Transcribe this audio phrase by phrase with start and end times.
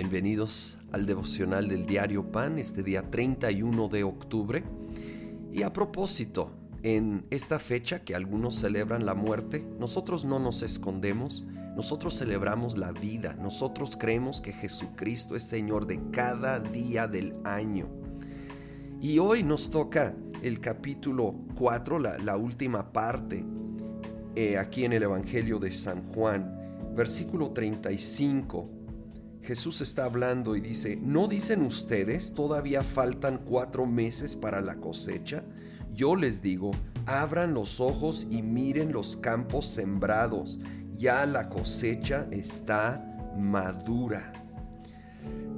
[0.00, 4.62] Bienvenidos al devocional del diario Pan este día 31 de octubre.
[5.52, 6.52] Y a propósito,
[6.84, 12.92] en esta fecha que algunos celebran la muerte, nosotros no nos escondemos, nosotros celebramos la
[12.92, 17.88] vida, nosotros creemos que Jesucristo es Señor de cada día del año.
[19.00, 23.44] Y hoy nos toca el capítulo 4, la, última parte,
[24.36, 26.54] eh, aquí en el Evangelio de San Juan,
[26.94, 28.77] versículo 35
[29.48, 35.42] Jesús está hablando y dice, ¿no dicen ustedes todavía faltan cuatro meses para la cosecha?
[35.94, 36.72] Yo les digo,
[37.06, 40.60] abran los ojos y miren los campos sembrados,
[40.98, 43.02] ya la cosecha está
[43.38, 44.32] madura.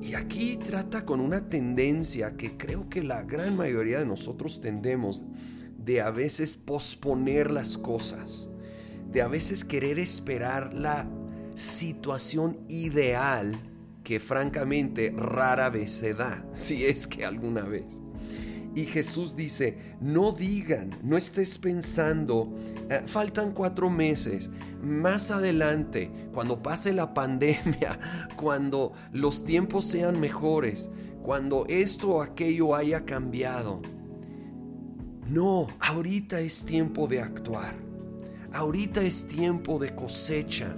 [0.00, 5.24] Y aquí trata con una tendencia que creo que la gran mayoría de nosotros tendemos
[5.84, 8.48] de a veces posponer las cosas,
[9.10, 11.10] de a veces querer esperar la
[11.56, 13.60] situación ideal
[14.02, 18.01] que francamente rara vez se da, si es que alguna vez.
[18.74, 22.56] Y Jesús dice, no digan, no estés pensando,
[22.88, 24.48] eh, faltan cuatro meses,
[24.80, 27.98] más adelante, cuando pase la pandemia,
[28.37, 30.88] cuando los tiempos sean mejores,
[31.21, 33.82] cuando esto o aquello haya cambiado.
[35.26, 37.74] No, ahorita es tiempo de actuar.
[38.52, 40.74] Ahorita es tiempo de cosecha.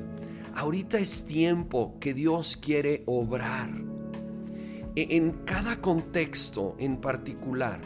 [0.54, 3.70] Ahorita es tiempo que Dios quiere obrar.
[4.94, 7.80] E, en cada contexto en particular,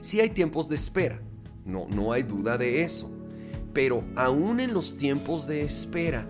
[0.00, 1.20] sí hay tiempos de espera,
[1.64, 3.10] no, no hay duda de eso.
[3.72, 6.26] Pero aún en los tiempos de espera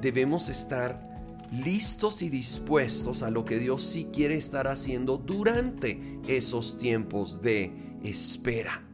[0.00, 1.08] debemos estar
[1.52, 7.72] listos y dispuestos a lo que Dios sí quiere estar haciendo durante esos tiempos de
[8.02, 8.84] espera.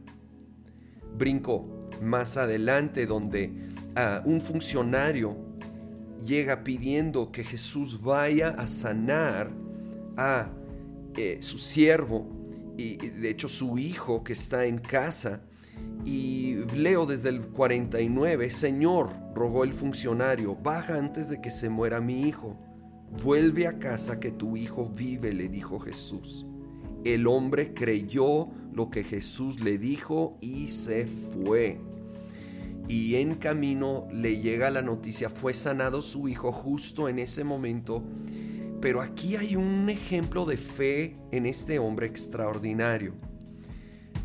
[1.17, 1.67] Brinco
[2.01, 3.51] más adelante donde
[3.95, 5.37] ah, un funcionario
[6.25, 9.51] llega pidiendo que Jesús vaya a sanar
[10.17, 10.49] a
[11.15, 12.27] eh, su siervo
[12.77, 15.41] y de hecho su hijo que está en casa.
[16.03, 21.99] Y leo desde el 49, Señor, rogó el funcionario, baja antes de que se muera
[21.99, 22.57] mi hijo.
[23.23, 26.45] Vuelve a casa que tu hijo vive, le dijo Jesús.
[27.03, 31.79] El hombre creyó lo que Jesús le dijo y se fue
[32.87, 38.03] y en camino le llega la noticia, fue sanado su hijo justo en ese momento.
[38.81, 43.15] Pero aquí hay un ejemplo de fe en este hombre extraordinario.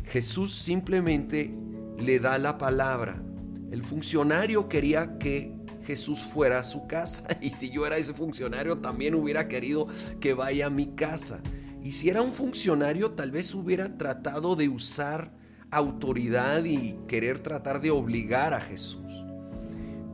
[0.05, 1.55] Jesús simplemente
[1.97, 3.23] le da la palabra.
[3.71, 8.77] El funcionario quería que Jesús fuera a su casa y si yo era ese funcionario
[8.79, 9.87] también hubiera querido
[10.19, 11.41] que vaya a mi casa.
[11.83, 15.33] Y si era un funcionario tal vez hubiera tratado de usar
[15.71, 19.25] autoridad y querer tratar de obligar a Jesús.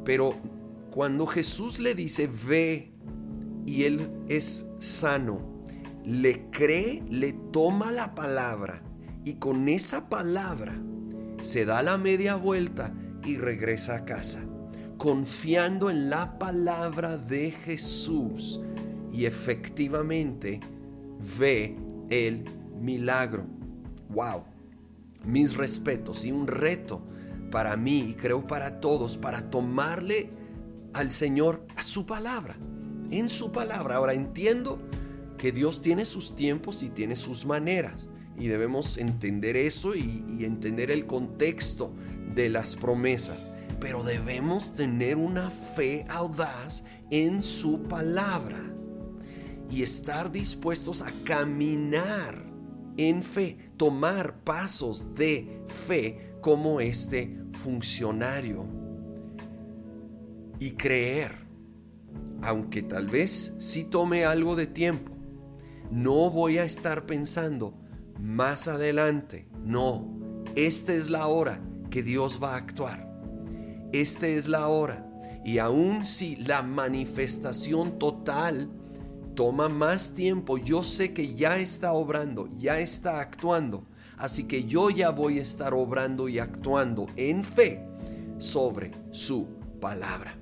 [0.06, 0.35] Pero
[0.91, 2.91] cuando Jesús le dice, ve,
[3.66, 5.41] y él es sano,
[6.06, 8.81] le cree, le toma la palabra
[9.25, 10.81] y con esa palabra
[11.41, 12.94] se da la media vuelta
[13.25, 14.46] y regresa a casa,
[14.97, 18.62] confiando en la palabra de Jesús
[19.12, 20.62] y efectivamente
[21.38, 21.75] ve
[22.09, 22.46] el
[22.79, 23.46] milagro.
[24.09, 24.56] ¡Wow!
[25.28, 27.02] Mis respetos y un reto
[27.52, 30.30] para mí y creo para todos, para tomarle
[30.94, 32.58] al Señor a su palabra,
[33.12, 33.98] en su palabra.
[33.98, 34.78] Ahora entiendo
[35.38, 38.08] que Dios tiene sus tiempos y tiene sus maneras
[38.38, 41.94] y debemos entender eso y, y entender el contexto
[42.34, 48.59] de las promesas, pero debemos tener una fe audaz en su palabra
[49.70, 52.48] y estar dispuestos a caminar
[52.97, 58.66] en fe, tomar pasos de fe como este funcionario.
[60.59, 61.47] Y creer,
[62.41, 65.13] aunque tal vez sí tome algo de tiempo,
[65.91, 67.74] no voy a estar pensando
[68.19, 73.08] más adelante, no, esta es la hora que Dios va a actuar,
[73.94, 75.03] esta es la hora.
[75.46, 78.70] Y aun si la manifestación total
[79.37, 83.85] toma más tiempo, yo sé que ya está obrando, ya está actuando,
[84.17, 87.85] así que yo ya voy a estar obrando y actuando en fe
[88.39, 89.47] sobre su
[89.79, 90.35] palabra.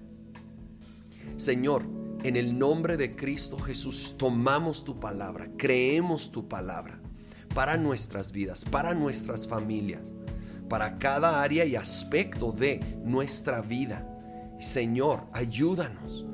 [1.36, 1.83] Señor,
[2.24, 6.97] en el nombre de Cristo Jesús, tomamos tu palabra, creemos tu palabra
[7.53, 10.13] para nuestras vidas, para nuestras familias,
[10.69, 14.07] para cada área y aspecto de nuestra vida.
[14.57, 16.25] Señor, ayúdanos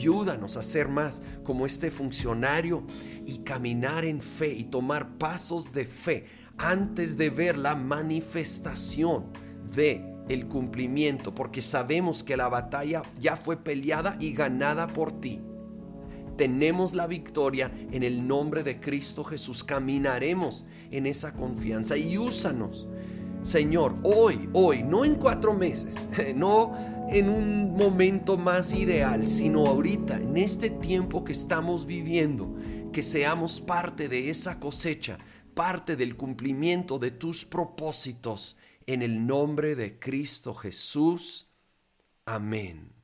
[0.00, 2.84] Ayúdanos a ser más como este funcionario
[3.26, 6.24] y caminar en fe y tomar pasos de fe
[6.56, 9.26] antes de ver la manifestación
[9.74, 15.42] de el cumplimiento, porque sabemos que la batalla ya fue peleada y ganada por ti.
[16.38, 19.62] tenemos la victoria en el nombre de Cristo Jesús.
[19.62, 22.88] Caminaremos en esa confianza y úsanos.
[23.42, 26.74] Señor, hoy, hoy, no en cuatro meses, no
[27.08, 32.54] en un momento más ideal, sino ahorita, en este tiempo que estamos viviendo,
[32.92, 35.18] que seamos parte de esa cosecha,
[35.54, 38.56] parte del cumplimiento de tus propósitos,
[38.86, 41.48] en el nombre de Cristo Jesús.
[42.26, 42.99] Amén.